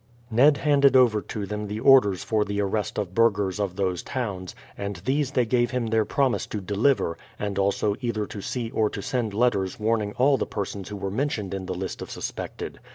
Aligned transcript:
Ned 0.31 0.57
handed 0.57 0.95
over 0.95 1.21
to 1.21 1.45
them 1.45 1.67
the 1.67 1.79
orders 1.79 2.23
for 2.23 2.43
the 2.43 2.59
arrest 2.59 2.97
of 2.97 3.13
burghers 3.13 3.59
of 3.59 3.75
those 3.75 4.01
towns, 4.01 4.55
and 4.75 4.95
these 5.05 5.29
they 5.29 5.45
gave 5.45 5.69
him 5.69 5.85
their 5.85 6.05
promise 6.05 6.47
to 6.47 6.59
deliver, 6.59 7.19
and 7.37 7.59
also 7.59 7.95
either 8.01 8.25
to 8.25 8.41
see 8.41 8.71
or 8.71 8.89
to 8.89 9.03
send 9.03 9.31
letters 9.35 9.79
warning 9.79 10.13
all 10.17 10.37
the 10.37 10.47
persons 10.47 10.89
who 10.89 10.97
were 10.97 11.11
mentioned 11.11 11.53
in 11.53 11.67
the 11.67 11.75
list 11.75 12.01
of 12.01 12.09
suspected. 12.09 12.79